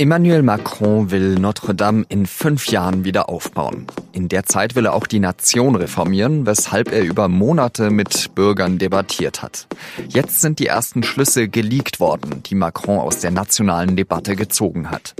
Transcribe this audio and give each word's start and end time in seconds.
Emmanuel 0.00 0.42
Macron 0.42 1.10
will 1.10 1.34
Notre 1.34 1.74
Dame 1.74 2.06
in 2.08 2.24
fünf 2.24 2.68
Jahren 2.68 3.04
wieder 3.04 3.28
aufbauen. 3.28 3.86
In 4.12 4.30
der 4.30 4.46
Zeit 4.46 4.74
will 4.74 4.86
er 4.86 4.94
auch 4.94 5.06
die 5.06 5.20
Nation 5.20 5.74
reformieren, 5.74 6.46
weshalb 6.46 6.90
er 6.90 7.02
über 7.02 7.28
Monate 7.28 7.90
mit 7.90 8.34
Bürgern 8.34 8.78
debattiert 8.78 9.42
hat. 9.42 9.66
Jetzt 10.08 10.40
sind 10.40 10.58
die 10.58 10.68
ersten 10.68 11.02
Schlüsse 11.02 11.48
geleakt 11.48 12.00
worden, 12.00 12.42
die 12.46 12.54
Macron 12.54 12.98
aus 12.98 13.18
der 13.18 13.30
nationalen 13.30 13.94
Debatte 13.94 14.36
gezogen 14.36 14.90
hat. 14.90 15.14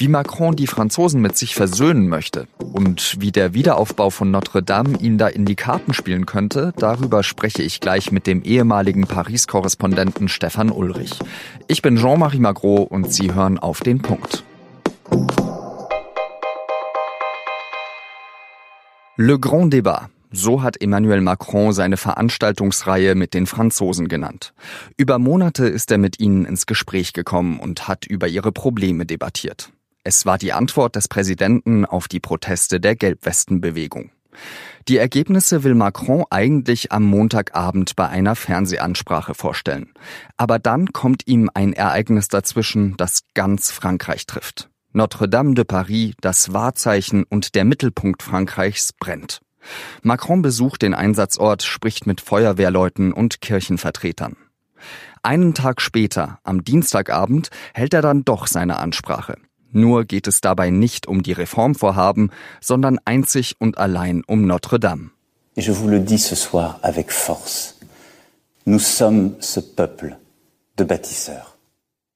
Wie 0.00 0.06
Macron 0.06 0.54
die 0.54 0.68
Franzosen 0.68 1.20
mit 1.20 1.36
sich 1.36 1.56
versöhnen 1.56 2.06
möchte 2.06 2.46
und 2.72 3.16
wie 3.18 3.32
der 3.32 3.52
Wiederaufbau 3.52 4.10
von 4.10 4.30
Notre 4.30 4.62
Dame 4.62 4.96
ihn 5.00 5.18
da 5.18 5.26
in 5.26 5.44
die 5.44 5.56
Karten 5.56 5.92
spielen 5.92 6.24
könnte, 6.24 6.72
darüber 6.76 7.24
spreche 7.24 7.64
ich 7.64 7.80
gleich 7.80 8.12
mit 8.12 8.28
dem 8.28 8.42
ehemaligen 8.42 9.08
Paris-Korrespondenten 9.08 10.28
Stefan 10.28 10.70
Ulrich. 10.70 11.18
Ich 11.66 11.82
bin 11.82 11.96
Jean-Marie 11.96 12.38
Magro 12.38 12.76
und 12.76 13.12
Sie 13.12 13.34
hören 13.34 13.58
auf 13.58 13.80
den 13.80 14.00
Punkt. 14.00 14.44
Le 19.16 19.40
Grand 19.40 19.74
Débat. 19.74 20.10
So 20.30 20.62
hat 20.62 20.80
Emmanuel 20.80 21.22
Macron 21.22 21.72
seine 21.72 21.96
Veranstaltungsreihe 21.96 23.16
mit 23.16 23.34
den 23.34 23.46
Franzosen 23.46 24.06
genannt. 24.06 24.52
Über 24.96 25.18
Monate 25.18 25.66
ist 25.66 25.90
er 25.90 25.98
mit 25.98 26.20
ihnen 26.20 26.44
ins 26.44 26.66
Gespräch 26.66 27.14
gekommen 27.14 27.58
und 27.58 27.88
hat 27.88 28.06
über 28.06 28.28
ihre 28.28 28.52
Probleme 28.52 29.04
debattiert. 29.04 29.72
Es 30.08 30.24
war 30.24 30.38
die 30.38 30.54
Antwort 30.54 30.96
des 30.96 31.06
Präsidenten 31.06 31.84
auf 31.84 32.08
die 32.08 32.18
Proteste 32.18 32.80
der 32.80 32.96
Gelbwestenbewegung. 32.96 34.10
Die 34.88 34.96
Ergebnisse 34.96 35.64
will 35.64 35.74
Macron 35.74 36.24
eigentlich 36.30 36.92
am 36.92 37.04
Montagabend 37.04 37.94
bei 37.94 38.08
einer 38.08 38.34
Fernsehansprache 38.34 39.34
vorstellen. 39.34 39.92
Aber 40.38 40.58
dann 40.58 40.94
kommt 40.94 41.26
ihm 41.26 41.50
ein 41.52 41.74
Ereignis 41.74 42.28
dazwischen, 42.28 42.96
das 42.96 43.24
ganz 43.34 43.70
Frankreich 43.70 44.24
trifft. 44.24 44.70
Notre-Dame 44.94 45.52
de 45.52 45.64
Paris, 45.64 46.14
das 46.22 46.54
Wahrzeichen 46.54 47.24
und 47.24 47.54
der 47.54 47.66
Mittelpunkt 47.66 48.22
Frankreichs, 48.22 48.94
brennt. 48.94 49.42
Macron 50.00 50.40
besucht 50.40 50.80
den 50.80 50.94
Einsatzort, 50.94 51.62
spricht 51.64 52.06
mit 52.06 52.22
Feuerwehrleuten 52.22 53.12
und 53.12 53.42
Kirchenvertretern. 53.42 54.36
Einen 55.22 55.52
Tag 55.52 55.82
später, 55.82 56.38
am 56.44 56.64
Dienstagabend, 56.64 57.50
hält 57.74 57.92
er 57.92 58.00
dann 58.00 58.24
doch 58.24 58.46
seine 58.46 58.78
Ansprache. 58.78 59.36
Nur 59.72 60.04
geht 60.04 60.26
es 60.26 60.40
dabei 60.40 60.70
nicht 60.70 61.06
um 61.06 61.22
die 61.22 61.32
Reformvorhaben, 61.32 62.30
sondern 62.60 62.98
einzig 63.04 63.56
und 63.58 63.78
allein 63.78 64.22
um 64.26 64.46
Notre 64.46 64.78
Dame. 64.78 65.10
Je 65.56 65.72
vous 65.72 65.88
le 65.88 66.00
dis 66.00 66.18
ce 66.18 66.36
soir 66.36 66.78
avec 66.82 67.10
force. 67.10 67.74
Nous 68.64 68.78
sommes 68.78 69.34
ce 69.40 69.60
peuple 69.60 70.16
de 70.76 70.84
bâtisseurs. 70.84 71.58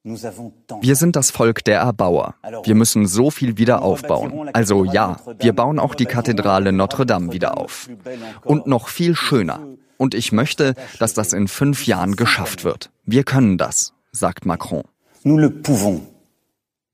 Wir 0.04 0.96
sind 0.96 1.14
das 1.14 1.30
Volk 1.30 1.64
der 1.64 1.78
Erbauer. 1.78 2.34
Wir 2.64 2.74
müssen 2.74 3.06
so 3.06 3.30
viel 3.30 3.56
wieder 3.56 3.82
aufbauen. 3.82 4.50
Also 4.52 4.84
ja, 4.84 5.18
wir 5.38 5.52
bauen 5.52 5.78
auch 5.78 5.94
die 5.94 6.06
Kathedrale 6.06 6.72
Notre 6.72 7.06
Dame 7.06 7.32
wieder 7.32 7.56
auf. 7.56 7.88
Und 8.44 8.66
noch 8.66 8.88
viel 8.88 9.14
schöner. 9.14 9.60
Und 9.98 10.14
ich 10.14 10.32
möchte, 10.32 10.74
dass 10.98 11.14
das 11.14 11.32
in 11.32 11.46
fünf 11.46 11.86
Jahren 11.86 12.16
geschafft 12.16 12.64
wird. 12.64 12.90
Wir 13.04 13.22
können 13.22 13.58
das, 13.58 13.92
sagt 14.10 14.44
Macron. 14.44 14.82
Nous 15.22 15.38
le 15.38 15.50
pouvons. 15.50 16.00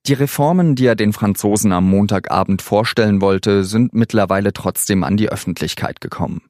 Die 0.08 0.14
Reformen, 0.14 0.74
die 0.74 0.86
er 0.86 0.96
den 0.96 1.12
Franzosen 1.12 1.70
am 1.70 1.84
Montagabend 1.90 2.62
vorstellen 2.62 3.20
wollte, 3.20 3.62
sind 3.62 3.92
mittlerweile 3.92 4.54
trotzdem 4.54 5.04
an 5.04 5.18
die 5.18 5.28
Öffentlichkeit 5.28 6.00
gekommen. 6.00 6.40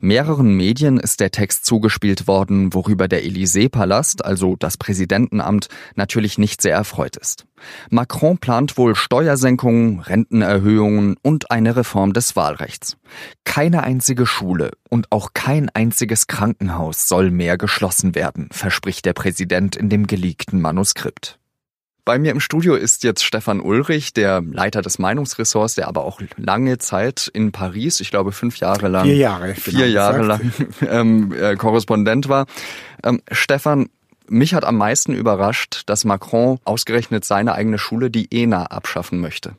Mehreren 0.00 0.56
Medien 0.56 0.98
ist 0.98 1.20
der 1.20 1.30
Text 1.30 1.64
zugespielt 1.64 2.26
worden, 2.26 2.74
worüber 2.74 3.06
der 3.06 3.22
Élysée-Palast, 3.22 4.24
also 4.24 4.56
das 4.56 4.78
Präsidentenamt, 4.78 5.68
natürlich 5.94 6.38
nicht 6.38 6.60
sehr 6.60 6.74
erfreut 6.74 7.16
ist. 7.16 7.46
Macron 7.88 8.38
plant 8.38 8.76
wohl 8.76 8.96
Steuersenkungen, 8.96 10.00
Rentenerhöhungen 10.00 11.14
und 11.22 11.52
eine 11.52 11.76
Reform 11.76 12.14
des 12.14 12.34
Wahlrechts. 12.34 12.96
Keine 13.44 13.84
einzige 13.84 14.26
Schule 14.26 14.72
und 14.90 15.12
auch 15.12 15.34
kein 15.34 15.70
einziges 15.70 16.26
Krankenhaus 16.26 17.06
soll 17.06 17.30
mehr 17.30 17.58
geschlossen 17.58 18.16
werden, 18.16 18.48
verspricht 18.50 19.04
der 19.06 19.12
Präsident 19.12 19.76
in 19.76 19.88
dem 19.88 20.08
geleakten 20.08 20.60
Manuskript. 20.60 21.38
Bei 22.04 22.18
mir 22.18 22.32
im 22.32 22.40
Studio 22.40 22.74
ist 22.74 23.02
jetzt 23.02 23.24
Stefan 23.24 23.60
Ulrich, 23.60 24.12
der 24.12 24.42
Leiter 24.42 24.82
des 24.82 24.98
Meinungsressorts, 24.98 25.74
der 25.74 25.88
aber 25.88 26.04
auch 26.04 26.20
lange 26.36 26.76
Zeit 26.76 27.30
in 27.32 27.50
Paris, 27.50 28.00
ich 28.00 28.10
glaube 28.10 28.32
fünf 28.32 28.58
Jahre 28.58 28.88
lang, 28.88 29.04
vier 29.04 29.16
Jahre, 29.16 29.54
vier 29.54 29.72
genau 29.72 29.86
Jahre 29.86 30.22
lang 30.22 30.52
ähm, 30.88 31.32
äh, 31.32 31.56
Korrespondent 31.56 32.28
war. 32.28 32.44
Ähm, 33.02 33.22
Stefan, 33.30 33.88
mich 34.28 34.54
hat 34.54 34.64
am 34.64 34.76
meisten 34.76 35.14
überrascht, 35.14 35.82
dass 35.86 36.04
Macron 36.04 36.58
ausgerechnet 36.64 37.24
seine 37.24 37.54
eigene 37.54 37.78
Schule, 37.78 38.10
die 38.10 38.28
ENA, 38.30 38.66
abschaffen 38.66 39.20
möchte. 39.20 39.56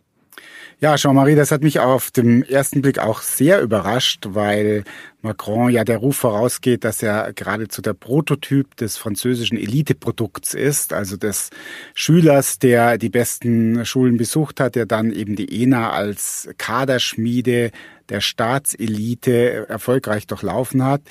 Ja, 0.82 0.98
Jean-Marie, 0.98 1.36
das 1.36 1.52
hat 1.52 1.64
mich 1.64 1.80
auf 1.80 2.12
dem 2.12 2.44
ersten 2.44 2.82
Blick 2.82 3.00
auch 3.00 3.22
sehr 3.22 3.62
überrascht, 3.62 4.26
weil 4.32 4.84
Macron 5.22 5.70
ja 5.70 5.86
der 5.86 6.00
Ruf 6.00 6.18
vorausgeht, 6.18 6.84
dass 6.84 7.02
er 7.02 7.32
geradezu 7.32 7.82
der 7.82 7.94
Prototyp 7.94 8.76
des 8.76 8.98
französischen 8.98 9.58
Eliteprodukts 9.58 10.54
ist, 10.54 10.92
also 10.92 11.16
des 11.16 11.50
Schülers, 11.94 12.60
der 12.60 12.98
die 12.98 13.10
besten 13.10 13.86
Schulen 13.86 14.18
besucht 14.18 14.60
hat, 14.60 14.76
der 14.76 14.86
dann 14.86 15.14
eben 15.14 15.38
die 15.38 15.64
ENA 15.64 15.92
als 15.92 16.50
Kaderschmiede 16.58 17.72
der 18.10 18.22
Staatselite 18.22 19.68
erfolgreich 19.68 20.28
durchlaufen 20.28 20.84
hat. 20.84 21.02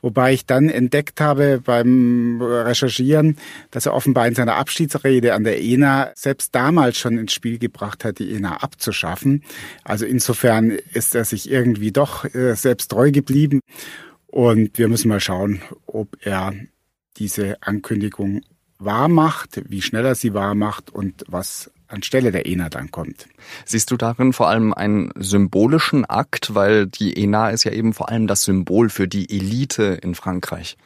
Wobei 0.00 0.32
ich 0.32 0.46
dann 0.46 0.68
entdeckt 0.68 1.20
habe 1.20 1.60
beim 1.64 2.40
Recherchieren, 2.40 3.38
dass 3.70 3.86
er 3.86 3.94
offenbar 3.94 4.26
in 4.26 4.34
seiner 4.34 4.56
Abschiedsrede 4.56 5.34
an 5.34 5.44
der 5.44 5.60
ENA 5.60 6.12
selbst 6.14 6.54
damals 6.54 6.98
schon 6.98 7.18
ins 7.18 7.32
Spiel 7.32 7.58
gebracht 7.58 8.04
hat, 8.04 8.18
die 8.18 8.32
ENA 8.34 8.62
abzuschaffen. 8.62 9.42
Also 9.82 10.06
insofern 10.06 10.70
ist 10.70 11.14
er 11.14 11.24
sich 11.24 11.50
irgendwie 11.50 11.92
doch 11.92 12.24
äh, 12.34 12.54
selbst 12.54 12.90
treu 12.90 13.10
geblieben. 13.10 13.60
Und 14.26 14.78
wir 14.78 14.88
müssen 14.88 15.08
mal 15.08 15.20
schauen, 15.20 15.62
ob 15.86 16.16
er 16.20 16.52
diese 17.16 17.62
Ankündigung 17.62 18.42
wahr 18.78 19.08
macht, 19.08 19.62
wie 19.70 19.82
schnell 19.82 20.04
er 20.04 20.14
sie 20.14 20.34
wahr 20.34 20.54
macht 20.54 20.90
und 20.90 21.24
was 21.28 21.70
anstelle 21.88 22.32
der 22.32 22.46
ENA 22.46 22.68
dann 22.68 22.90
kommt. 22.90 23.26
Siehst 23.64 23.90
du 23.90 23.96
darin 23.96 24.32
vor 24.32 24.48
allem 24.48 24.72
einen 24.72 25.10
symbolischen 25.16 26.04
Akt, 26.04 26.54
weil 26.54 26.86
die 26.86 27.16
ENA 27.16 27.50
ist 27.50 27.64
ja 27.64 27.72
eben 27.72 27.92
vor 27.92 28.08
allem 28.08 28.26
das 28.26 28.44
Symbol 28.44 28.88
für 28.88 29.08
die 29.08 29.30
Elite 29.30 29.98
in 30.02 30.14
Frankreich? 30.14 30.76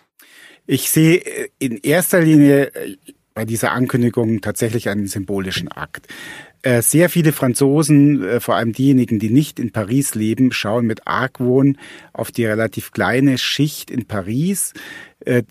Ich 0.70 0.91
sehe 0.91 1.16
äh, 1.16 1.48
in 1.59 1.78
erster 1.78 2.20
Linie 2.20 2.75
äh, 2.75 2.97
bei 3.32 3.47
dieser 3.47 3.72
Ankündigung 3.72 4.42
tatsächlich 4.42 4.91
einen 4.91 5.06
symbolischen 5.06 5.69
Akt. 5.69 6.06
Äh, 6.60 6.82
sehr 6.82 7.09
viele 7.09 7.32
Franzosen, 7.32 8.41
vor 8.41 8.56
allem 8.56 8.72
diejenigen, 8.72 9.19
die 9.19 9.30
nicht 9.30 9.60
in 9.60 9.70
Paris 9.70 10.15
leben, 10.15 10.53
schauen 10.53 10.86
mit 10.86 11.06
Argwohn 11.06 11.78
auf 12.12 12.32
die 12.32 12.44
relativ 12.44 12.91
kleine 12.91 13.38
Schicht 13.38 13.91
in 13.91 14.06
Paris, 14.06 14.75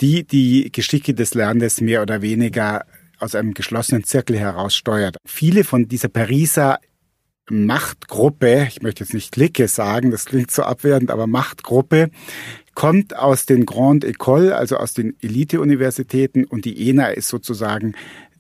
die 0.02 0.26
die 0.26 0.72
Geschicke 0.72 1.14
des 1.14 1.34
Landes 1.34 1.82
mehr 1.82 2.02
oder 2.02 2.22
weniger 2.22 2.86
aus 3.20 3.36
einem 3.36 3.54
geschlossenen 3.54 4.04
Zirkel 4.04 4.38
heraus 4.38 4.76
steuert. 4.76 5.18
Viele 5.26 5.64
von 5.64 5.88
dieser 5.88 6.10
Pariser 6.10 6.80
Machtgruppe, 7.50 8.68
ich 8.68 8.82
möchte 8.82 9.04
jetzt 9.04 9.14
nicht 9.14 9.32
Clique 9.32 9.68
sagen, 9.68 10.12
das 10.12 10.26
klingt 10.26 10.52
so 10.52 10.64
abwertend, 10.64 11.12
aber 11.12 11.28
Machtgruppe, 11.28 12.10
kommt 12.76 13.16
aus 13.16 13.46
den 13.46 13.66
Grand 13.66 14.06
Écoles, 14.06 14.52
also 14.52 14.78
aus 14.78 14.94
den 14.94 15.16
Elite-Universitäten 15.22 16.44
und 16.46 16.66
die 16.66 16.90
ENA 16.90 17.08
ist 17.08 17.30
sozusagen 17.30 17.96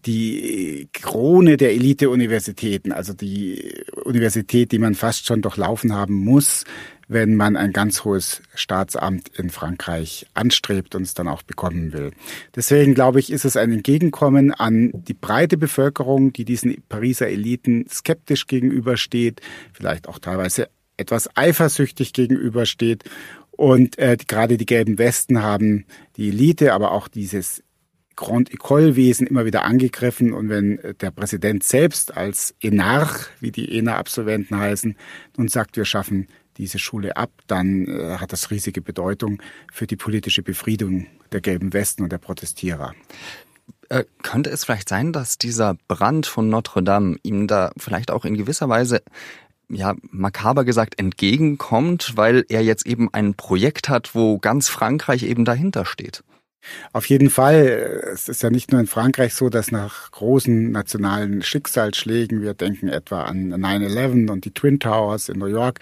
die 0.08 0.88
Krone 0.94 1.58
der 1.58 1.74
Elite-Universitäten, 1.74 2.92
also 2.92 3.14
die 3.14 3.84
Universität, 4.04 4.72
die 4.72 4.80
man 4.80 4.96
fast 4.96 5.26
schon 5.26 5.42
durchlaufen 5.42 5.94
haben 5.94 6.16
muss, 6.16 6.64
wenn 7.10 7.36
man 7.36 7.56
ein 7.56 7.74
ganz 7.74 8.04
hohes 8.04 8.42
Staatsamt 8.56 9.30
in 9.38 9.50
Frankreich 9.50 10.26
anstrebt 10.34 10.96
und 10.96 11.04
es 11.04 11.14
dann 11.14 11.28
auch 11.28 11.44
bekommen 11.44 11.94
will. 11.94 12.12
Deswegen 12.56 12.96
glaube 12.96 13.20
ich, 13.20 13.32
ist 13.32 13.46
es 13.46 13.58
ein 13.58 13.72
Entgegenkommen 13.72 14.52
an 14.52 14.92
die 14.94 15.14
breite 15.14 15.58
Bevölkerung, 15.58 16.34
die 16.34 16.46
diesen 16.46 16.84
Pariser 16.90 17.28
Eliten 17.28 17.86
skeptisch 17.90 18.48
gegenübersteht, 18.48 19.42
vielleicht 19.74 20.08
auch 20.08 20.20
teilweise 20.20 20.70
etwas 20.98 21.30
eifersüchtig 21.36 22.14
gegenübersteht. 22.14 23.04
Und 23.52 23.98
äh, 23.98 24.18
gerade 24.28 24.58
die 24.58 24.66
gelben 24.66 25.00
Westen 25.00 25.42
haben 25.42 25.86
die 26.16 26.30
Elite, 26.30 26.74
aber 26.74 26.92
auch 26.92 27.08
dieses 27.08 27.64
Grand 28.18 28.52
École-Wesen 28.52 29.28
immer 29.28 29.46
wieder 29.46 29.64
angegriffen. 29.64 30.34
Und 30.34 30.50
wenn 30.50 30.80
der 31.00 31.12
Präsident 31.12 31.64
selbst 31.64 32.18
als 32.18 32.54
Enarch, 32.60 33.30
wie 33.40 33.52
die 33.52 33.78
ENA-Absolventen 33.78 34.58
heißen, 34.58 34.98
nun 35.38 35.48
sagt, 35.48 35.78
wir 35.78 35.86
schaffen 35.86 36.28
diese 36.58 36.80
Schule 36.80 37.16
ab, 37.16 37.32
dann 37.48 37.88
äh, 37.88 38.18
hat 38.18 38.34
das 38.34 38.52
riesige 38.52 38.82
Bedeutung 38.82 39.42
für 39.72 39.88
die 39.88 39.96
politische 39.96 40.42
Befriedung 40.42 41.08
der 41.32 41.40
gelben 41.40 41.72
Westen 41.72 42.04
und 42.04 42.12
der 42.12 42.18
Protestierer. 42.18 42.94
Äh, 43.90 44.04
könnte 44.24 44.50
es 44.50 44.66
vielleicht 44.66 44.90
sein, 44.90 45.14
dass 45.14 45.38
dieser 45.38 45.78
Brand 45.88 46.26
von 46.26 46.50
Notre 46.50 46.84
Dame 46.84 47.18
ihm 47.24 47.48
da 47.48 47.72
vielleicht 47.78 48.12
auch 48.12 48.26
in 48.26 48.36
gewisser 48.36 48.68
Weise 48.68 49.02
ja, 49.70 49.96
makaber 50.12 50.64
gesagt, 50.64 51.00
entgegenkommt, 51.00 52.14
weil 52.16 52.46
er 52.50 52.64
jetzt 52.64 52.86
eben 52.86 53.14
ein 53.14 53.36
Projekt 53.36 53.90
hat, 53.90 54.16
wo 54.16 54.38
ganz 54.38 54.70
Frankreich 54.70 55.24
eben 55.24 55.46
dahinter 55.46 55.86
steht. 55.86 56.24
Auf 56.92 57.08
jeden 57.08 57.30
Fall. 57.30 58.02
Es 58.14 58.30
ist 58.30 58.44
ja 58.44 58.50
nicht 58.50 58.72
nur 58.72 58.82
in 58.82 58.88
Frankreich 58.88 59.34
so, 59.34 59.50
dass 59.50 59.72
nach 59.72 60.12
großen 60.12 60.72
nationalen 60.72 61.42
Schicksalsschlägen, 61.42 62.42
wir 62.42 62.54
denken 62.54 62.88
etwa 62.88 63.24
an 63.24 63.54
9-11 63.54 64.30
und 64.30 64.46
die 64.46 64.54
Twin 64.54 64.80
Towers 64.80 65.30
in 65.30 65.40
New 65.40 65.46
York, 65.46 65.80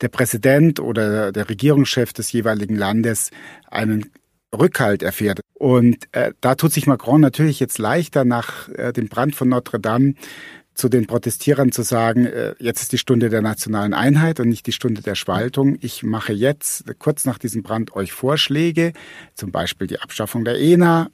der 0.00 0.08
Präsident 0.08 0.80
oder 0.80 1.32
der 1.32 1.48
Regierungschef 1.48 2.12
des 2.12 2.32
jeweiligen 2.32 2.76
Landes 2.76 3.30
einen 3.70 4.10
Rückhalt 4.54 5.02
erfährt. 5.02 5.40
Und 5.54 6.08
äh, 6.12 6.32
da 6.40 6.54
tut 6.54 6.72
sich 6.72 6.86
Macron 6.86 7.20
natürlich 7.20 7.60
jetzt 7.60 7.78
leichter 7.78 8.24
nach 8.24 8.68
äh, 8.70 8.92
dem 8.92 9.08
Brand 9.08 9.34
von 9.34 9.48
Notre 9.48 9.80
Dame 9.80 10.14
zu 10.76 10.90
den 10.90 11.06
Protestierern 11.06 11.72
zu 11.72 11.82
sagen, 11.82 12.26
äh, 12.26 12.54
jetzt 12.60 12.82
ist 12.82 12.92
die 12.92 12.98
Stunde 12.98 13.30
der 13.30 13.40
nationalen 13.40 13.94
Einheit 13.94 14.40
und 14.40 14.48
nicht 14.48 14.66
die 14.66 14.72
Stunde 14.72 15.00
der 15.00 15.14
Spaltung. 15.14 15.78
Ich 15.80 16.02
mache 16.02 16.34
jetzt 16.34 16.84
kurz 16.98 17.24
nach 17.24 17.38
diesem 17.38 17.62
Brand 17.62 17.96
euch 17.96 18.12
Vorschläge, 18.12 18.92
zum 19.34 19.50
Beispiel 19.50 19.86
die 19.86 19.98
Abschaffung 19.98 20.44
der 20.44 20.60
ENA. 20.60 21.08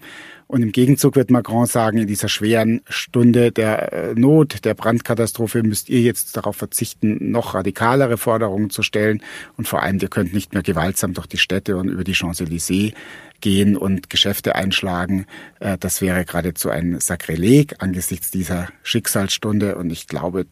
Und 0.52 0.60
im 0.60 0.70
Gegenzug 0.70 1.16
wird 1.16 1.31
Macron 1.31 1.64
sagen, 1.64 1.96
in 1.96 2.06
dieser 2.06 2.28
schweren 2.28 2.82
Stunde 2.87 3.52
der 3.52 3.90
äh, 3.90 4.14
Not, 4.14 4.66
der 4.66 4.75
Brandkatastrophe 4.75 5.62
müsst 5.62 5.88
ihr 5.88 6.02
jetzt 6.02 6.37
darauf 6.37 6.56
verzichten, 6.56 7.31
noch 7.31 7.54
radikalere 7.54 8.19
Forderungen 8.19 8.69
zu 8.69 8.82
stellen. 8.82 9.22
Und 9.56 9.66
vor 9.66 9.82
allem, 9.82 9.99
ihr 9.99 10.08
könnt 10.08 10.34
nicht 10.34 10.52
mehr 10.52 10.62
gewaltsam 10.62 11.14
durch 11.14 11.26
die 11.26 11.38
Städte 11.38 11.78
und 11.78 11.88
über 11.88 12.04
die 12.04 12.14
Champs-Élysées 12.14 12.93
gehen 13.40 13.78
und 13.78 14.10
Geschäfte 14.10 14.54
einschlagen. 14.54 15.25
Äh, 15.58 15.78
das 15.78 16.02
wäre 16.02 16.26
geradezu 16.26 16.69
ein 16.69 17.00
Sakrileg 17.00 17.76
angesichts 17.78 18.31
dieser 18.31 18.69
Schicksalsstunde. 18.82 19.76
Und 19.76 19.88
ich 19.88 20.06
glaube, 20.06 20.44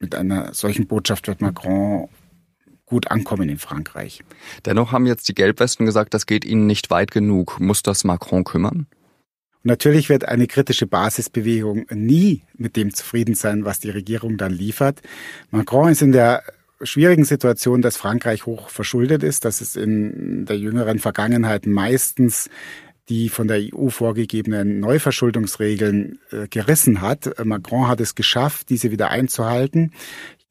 mit 0.00 0.14
einer 0.14 0.52
solchen 0.52 0.86
Botschaft 0.86 1.28
wird 1.28 1.40
Macron 1.40 2.10
gut 2.84 3.10
ankommen 3.10 3.48
in 3.48 3.56
Frankreich. 3.56 4.22
Dennoch 4.66 4.92
haben 4.92 5.06
jetzt 5.06 5.30
die 5.30 5.34
Gelbwesten 5.34 5.86
gesagt, 5.86 6.12
das 6.12 6.26
geht 6.26 6.44
ihnen 6.44 6.66
nicht 6.66 6.90
weit 6.90 7.10
genug. 7.10 7.58
Muss 7.58 7.82
das 7.82 8.04
Macron 8.04 8.44
kümmern? 8.44 8.86
Und 9.62 9.68
natürlich 9.68 10.08
wird 10.08 10.26
eine 10.26 10.46
kritische 10.46 10.86
Basisbewegung 10.86 11.86
nie 11.90 12.42
mit 12.56 12.76
dem 12.76 12.94
zufrieden 12.94 13.34
sein, 13.34 13.64
was 13.64 13.80
die 13.80 13.90
Regierung 13.90 14.36
dann 14.36 14.52
liefert. 14.52 15.00
Macron 15.50 15.90
ist 15.90 16.02
in 16.02 16.12
der 16.12 16.42
schwierigen 16.82 17.24
Situation, 17.24 17.82
dass 17.82 17.96
Frankreich 17.96 18.46
hoch 18.46 18.70
verschuldet 18.70 19.22
ist, 19.22 19.44
dass 19.44 19.60
es 19.60 19.76
in 19.76 20.46
der 20.46 20.56
jüngeren 20.58 20.98
Vergangenheit 20.98 21.66
meistens 21.66 22.48
die 23.10 23.28
von 23.28 23.48
der 23.48 23.60
EU 23.74 23.88
vorgegebenen 23.88 24.78
Neuverschuldungsregeln 24.78 26.20
äh, 26.30 26.46
gerissen 26.48 27.00
hat. 27.00 27.44
Macron 27.44 27.88
hat 27.88 28.00
es 28.00 28.14
geschafft, 28.14 28.70
diese 28.70 28.92
wieder 28.92 29.10
einzuhalten. 29.10 29.92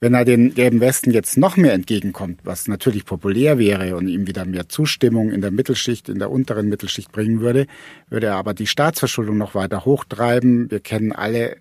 Wenn 0.01 0.13
er 0.13 0.23
den 0.23 0.53
gelben 0.53 0.79
Westen 0.79 1.11
jetzt 1.11 1.37
noch 1.37 1.57
mehr 1.57 1.73
entgegenkommt, 1.73 2.39
was 2.45 2.69
natürlich 2.69 3.03
populär 3.03 3.59
wäre 3.59 3.97
und 3.97 4.07
ihm 4.07 4.27
wieder 4.27 4.45
mehr 4.45 4.69
Zustimmung 4.69 5.29
in 5.29 5.41
der 5.41 5.51
Mittelschicht, 5.51 6.07
in 6.07 6.19
der 6.19 6.31
unteren 6.31 6.69
Mittelschicht 6.69 7.11
bringen 7.11 7.41
würde, 7.41 7.67
würde 8.09 8.27
er 8.27 8.35
aber 8.35 8.53
die 8.53 8.67
Staatsverschuldung 8.67 9.37
noch 9.37 9.55
weiter 9.55 9.83
hochtreiben. 9.83 10.71
Wir 10.71 10.79
kennen 10.79 11.11
alle 11.11 11.57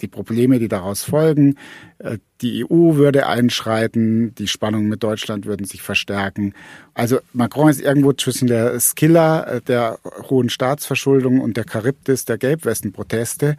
die 0.00 0.08
Probleme, 0.08 0.58
die 0.58 0.68
daraus 0.68 1.04
folgen. 1.04 1.56
Äh, 1.98 2.16
die 2.40 2.64
EU 2.64 2.94
würde 2.94 3.26
einschreiten, 3.26 4.34
die 4.36 4.48
Spannungen 4.48 4.88
mit 4.88 5.02
Deutschland 5.02 5.44
würden 5.44 5.66
sich 5.66 5.82
verstärken. 5.82 6.54
Also 6.94 7.18
Macron 7.34 7.68
ist 7.68 7.82
irgendwo 7.82 8.14
zwischen 8.14 8.48
der 8.48 8.80
Skilla 8.80 9.44
äh, 9.44 9.60
der 9.60 9.98
hohen 10.30 10.48
Staatsverschuldung 10.48 11.42
und 11.42 11.58
der 11.58 11.66
Charybdis 11.70 12.24
der 12.24 12.38
Gelbwestenproteste. 12.38 13.56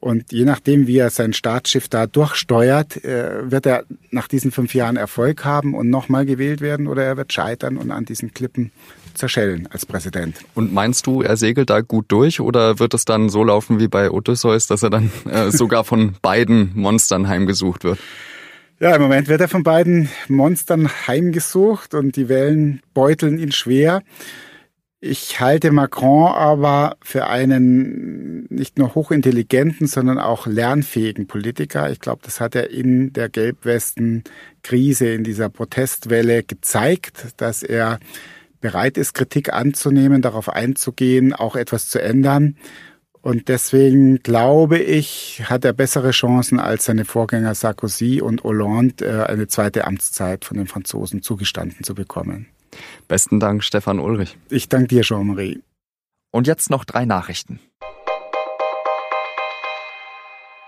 Und 0.00 0.30
je 0.30 0.44
nachdem, 0.44 0.86
wie 0.86 0.98
er 0.98 1.10
sein 1.10 1.32
Staatsschiff 1.32 1.88
da 1.88 2.06
durchsteuert, 2.06 3.04
äh, 3.04 3.50
wird 3.50 3.66
er 3.66 3.84
nach 4.10 4.28
diesen 4.28 4.52
fünf 4.52 4.72
Jahren 4.74 4.96
Erfolg 4.96 5.44
haben 5.44 5.74
und 5.74 5.90
nochmal 5.90 6.24
gewählt 6.24 6.60
werden 6.60 6.86
oder 6.86 7.02
er 7.04 7.16
wird 7.16 7.32
scheitern 7.32 7.76
und 7.76 7.90
an 7.90 8.04
diesen 8.04 8.32
Klippen 8.32 8.70
zerschellen 9.14 9.68
als 9.72 9.84
Präsident. 9.84 10.36
Und 10.54 10.72
meinst 10.72 11.06
du, 11.06 11.22
er 11.22 11.36
segelt 11.36 11.70
da 11.70 11.80
gut 11.80 12.06
durch 12.08 12.40
oder 12.40 12.78
wird 12.78 12.94
es 12.94 13.04
dann 13.04 13.28
so 13.28 13.42
laufen 13.42 13.80
wie 13.80 13.88
bei 13.88 14.10
Odysseus, 14.10 14.68
dass 14.68 14.84
er 14.84 14.90
dann 14.90 15.10
äh, 15.28 15.50
sogar 15.50 15.82
von 15.82 16.14
beiden 16.22 16.70
Monstern 16.74 17.28
heimgesucht 17.28 17.82
wird? 17.82 17.98
Ja, 18.78 18.94
im 18.94 19.02
Moment 19.02 19.26
wird 19.26 19.40
er 19.40 19.48
von 19.48 19.64
beiden 19.64 20.08
Monstern 20.28 20.88
heimgesucht 21.08 21.94
und 21.94 22.14
die 22.14 22.28
Wellen 22.28 22.80
beuteln 22.94 23.36
ihn 23.40 23.50
schwer. 23.50 24.02
Ich 25.00 25.38
halte 25.38 25.70
Macron 25.70 26.26
aber 26.32 26.96
für 27.02 27.28
einen 27.28 28.46
nicht 28.50 28.78
nur 28.78 28.96
hochintelligenten, 28.96 29.86
sondern 29.86 30.18
auch 30.18 30.48
lernfähigen 30.48 31.28
Politiker. 31.28 31.88
Ich 31.88 32.00
glaube, 32.00 32.22
das 32.24 32.40
hat 32.40 32.56
er 32.56 32.70
in 32.70 33.12
der 33.12 33.28
Gelbwesten-Krise, 33.28 35.08
in 35.10 35.22
dieser 35.22 35.50
Protestwelle 35.50 36.42
gezeigt, 36.42 37.34
dass 37.36 37.62
er 37.62 38.00
bereit 38.60 38.98
ist, 38.98 39.14
Kritik 39.14 39.52
anzunehmen, 39.52 40.20
darauf 40.20 40.48
einzugehen, 40.48 41.32
auch 41.32 41.54
etwas 41.54 41.88
zu 41.88 42.02
ändern. 42.02 42.56
Und 43.20 43.48
deswegen 43.48 44.18
glaube 44.24 44.78
ich, 44.78 45.42
hat 45.44 45.64
er 45.64 45.74
bessere 45.74 46.10
Chancen 46.10 46.58
als 46.58 46.86
seine 46.86 47.04
Vorgänger 47.04 47.54
Sarkozy 47.54 48.20
und 48.20 48.42
Hollande, 48.42 49.04
äh, 49.04 49.26
eine 49.26 49.46
zweite 49.46 49.86
Amtszeit 49.86 50.44
von 50.44 50.56
den 50.56 50.66
Franzosen 50.66 51.22
zugestanden 51.22 51.84
zu 51.84 51.94
bekommen. 51.94 52.48
Besten 53.08 53.40
Dank, 53.40 53.64
Stefan 53.64 53.98
Ulrich. 53.98 54.36
Ich 54.50 54.68
danke 54.68 54.88
dir, 54.88 55.02
Jean-Marie. 55.02 55.62
Und 56.30 56.46
jetzt 56.46 56.70
noch 56.70 56.84
drei 56.84 57.04
Nachrichten. 57.04 57.60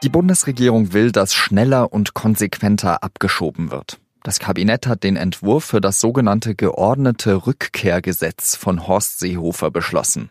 Die 0.02 0.08
Bundesregierung 0.08 0.94
will, 0.94 1.12
dass 1.12 1.34
schneller 1.34 1.92
und 1.92 2.14
konsequenter 2.14 3.02
abgeschoben 3.02 3.70
wird. 3.70 4.00
Das 4.22 4.38
Kabinett 4.38 4.86
hat 4.86 5.02
den 5.02 5.16
Entwurf 5.16 5.64
für 5.64 5.80
das 5.80 5.98
sogenannte 5.98 6.54
geordnete 6.54 7.46
Rückkehrgesetz 7.46 8.54
von 8.54 8.86
Horst 8.86 9.18
Seehofer 9.18 9.70
beschlossen. 9.70 10.28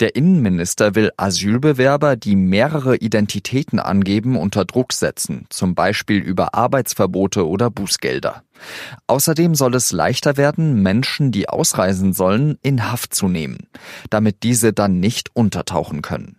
Der 0.00 0.16
Innenminister 0.16 0.96
will 0.96 1.12
Asylbewerber, 1.16 2.16
die 2.16 2.34
mehrere 2.34 2.96
Identitäten 2.96 3.78
angeben, 3.78 4.36
unter 4.36 4.64
Druck 4.64 4.92
setzen, 4.92 5.46
zum 5.48 5.76
Beispiel 5.76 6.18
über 6.18 6.54
Arbeitsverbote 6.54 7.46
oder 7.46 7.70
Bußgelder. 7.70 8.42
Außerdem 9.06 9.54
soll 9.54 9.74
es 9.74 9.92
leichter 9.92 10.36
werden, 10.36 10.82
Menschen, 10.82 11.32
die 11.32 11.48
ausreisen 11.48 12.12
sollen, 12.12 12.58
in 12.62 12.90
Haft 12.90 13.14
zu 13.14 13.28
nehmen, 13.28 13.68
damit 14.10 14.42
diese 14.42 14.72
dann 14.72 15.00
nicht 15.00 15.30
untertauchen 15.34 16.02
können. 16.02 16.36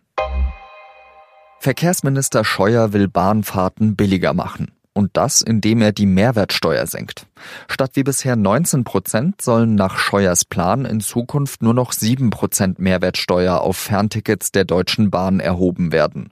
Verkehrsminister 1.60 2.44
Scheuer 2.44 2.92
will 2.92 3.08
Bahnfahrten 3.08 3.96
billiger 3.96 4.34
machen. 4.34 4.72
Und 4.94 5.12
das, 5.14 5.42
indem 5.42 5.82
er 5.82 5.94
die 5.94 6.06
Mehrwertsteuer 6.06 6.86
senkt. 6.86 7.26
Statt 7.70 7.92
wie 7.94 8.04
bisher 8.04 8.36
19 8.36 8.84
Prozent 8.84 9.42
sollen 9.42 9.76
nach 9.76 9.98
Scheuers 9.98 10.44
Plan 10.44 10.86
in 10.86 11.00
Zukunft 11.00 11.64
nur 11.64 11.74
noch 11.74 11.94
7 11.94 12.30
Prozent 12.30 12.80
Mehrwertsteuer 12.80 13.62
auf 13.62 13.78
Ferntickets 13.78 14.52
der 14.52 14.66
Deutschen 14.66 15.10
Bahn 15.10 15.40
erhoben 15.40 15.92
werden. 15.92 16.32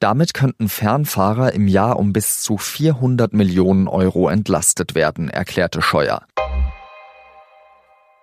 Damit 0.00 0.32
könnten 0.32 0.68
Fernfahrer 0.68 1.52
im 1.52 1.68
Jahr 1.68 1.98
um 1.98 2.12
bis 2.14 2.40
zu 2.40 2.56
400 2.56 3.34
Millionen 3.34 3.88
Euro 3.88 4.28
entlastet 4.28 4.94
werden, 4.94 5.28
erklärte 5.28 5.82
Scheuer. 5.82 6.22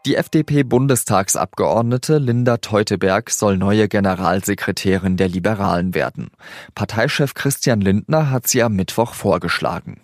Die 0.05 0.17
FDP-Bundestagsabgeordnete 0.17 2.19
Linda 2.19 2.57
Teuteberg 2.57 3.31
soll 3.31 3.57
neue 3.57 3.87
Generalsekretärin 3.87 5.17
der 5.17 5.27
Liberalen 5.27 5.95
werden. 5.95 6.29
Parteichef 6.75 7.33
Christian 7.33 7.81
Lindner 7.81 8.29
hat 8.29 8.47
sie 8.47 8.61
am 8.61 8.75
Mittwoch 8.75 9.15
vorgeschlagen. 9.15 10.01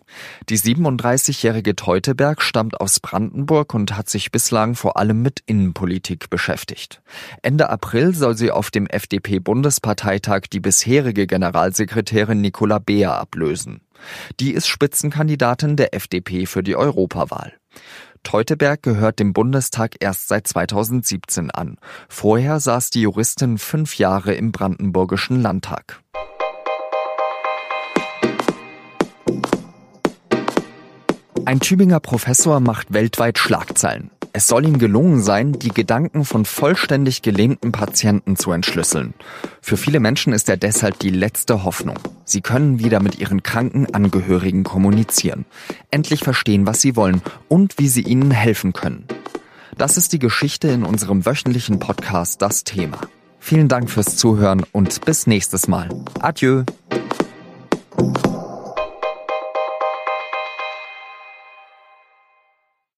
Die 0.49 0.57
37-jährige 0.57 1.75
Teuteberg 1.75 2.41
stammt 2.41 2.81
aus 2.81 2.99
Brandenburg 2.99 3.75
und 3.75 3.95
hat 3.95 4.09
sich 4.09 4.31
bislang 4.31 4.73
vor 4.73 4.97
allem 4.97 5.21
mit 5.21 5.43
Innenpolitik 5.45 6.31
beschäftigt. 6.31 7.03
Ende 7.43 7.69
April 7.69 8.15
soll 8.15 8.35
sie 8.35 8.49
auf 8.49 8.71
dem 8.71 8.87
FDP-Bundesparteitag 8.87 10.47
die 10.51 10.61
bisherige 10.61 11.27
Generalsekretärin 11.27 12.41
Nicola 12.41 12.79
Beer 12.79 13.19
ablösen. 13.19 13.81
Die 14.39 14.53
ist 14.53 14.65
Spitzenkandidatin 14.65 15.75
der 15.75 15.93
FDP 15.93 16.47
für 16.47 16.63
die 16.63 16.75
Europawahl. 16.75 17.53
Teuteberg 18.23 18.83
gehört 18.83 19.19
dem 19.19 19.33
Bundestag 19.33 19.95
erst 19.99 20.27
seit 20.27 20.47
2017 20.47 21.51
an. 21.51 21.77
Vorher 22.09 22.59
saß 22.59 22.89
die 22.89 23.01
Juristin 23.01 23.57
fünf 23.57 23.97
Jahre 23.97 24.33
im 24.33 24.51
Brandenburgischen 24.51 25.41
Landtag. 25.41 26.01
Ein 31.45 31.59
Tübinger 31.59 31.99
Professor 31.99 32.59
macht 32.59 32.93
weltweit 32.93 33.37
Schlagzeilen. 33.37 34.11
Es 34.33 34.47
soll 34.47 34.65
ihm 34.65 34.77
gelungen 34.77 35.21
sein, 35.21 35.53
die 35.53 35.69
Gedanken 35.69 36.23
von 36.23 36.45
vollständig 36.45 37.21
gelähmten 37.21 37.71
Patienten 37.71 38.37
zu 38.37 38.51
entschlüsseln. 38.51 39.13
Für 39.61 39.75
viele 39.75 39.99
Menschen 39.99 40.31
ist 40.31 40.47
er 40.47 40.55
deshalb 40.57 40.99
die 40.99 41.09
letzte 41.09 41.63
Hoffnung. 41.63 41.97
Sie 42.23 42.41
können 42.41 42.79
wieder 42.79 43.01
mit 43.01 43.19
ihren 43.19 43.43
kranken 43.43 43.93
Angehörigen 43.93 44.63
kommunizieren, 44.63 45.45
endlich 45.89 46.23
verstehen, 46.23 46.65
was 46.65 46.81
sie 46.81 46.95
wollen 46.95 47.21
und 47.49 47.77
wie 47.77 47.89
sie 47.89 48.03
ihnen 48.03 48.31
helfen 48.31 48.71
können. 48.71 49.05
Das 49.77 49.97
ist 49.97 50.13
die 50.13 50.19
Geschichte 50.19 50.69
in 50.69 50.83
unserem 50.83 51.25
wöchentlichen 51.25 51.79
Podcast 51.79 52.41
Das 52.41 52.63
Thema. 52.63 52.99
Vielen 53.39 53.67
Dank 53.67 53.89
fürs 53.89 54.15
Zuhören 54.17 54.63
und 54.71 55.03
bis 55.03 55.27
nächstes 55.27 55.67
Mal. 55.67 55.89
Adieu. 56.19 56.63